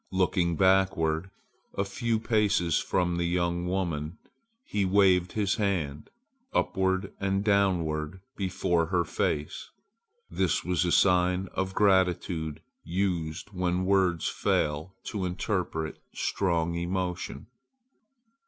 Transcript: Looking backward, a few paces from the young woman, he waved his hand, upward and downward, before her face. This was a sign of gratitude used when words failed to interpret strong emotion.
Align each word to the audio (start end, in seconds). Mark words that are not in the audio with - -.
Looking 0.11 0.55
backward, 0.55 1.29
a 1.77 1.85
few 1.85 2.19
paces 2.19 2.79
from 2.79 3.17
the 3.17 3.23
young 3.27 3.67
woman, 3.67 4.17
he 4.65 4.83
waved 4.83 5.33
his 5.33 5.57
hand, 5.57 6.09
upward 6.55 7.13
and 7.19 7.43
downward, 7.43 8.19
before 8.35 8.87
her 8.87 9.03
face. 9.03 9.69
This 10.27 10.63
was 10.65 10.85
a 10.85 10.91
sign 10.91 11.49
of 11.53 11.75
gratitude 11.75 12.63
used 12.83 13.51
when 13.51 13.85
words 13.85 14.27
failed 14.27 14.89
to 15.03 15.23
interpret 15.23 15.99
strong 16.15 16.73
emotion. 16.73 17.45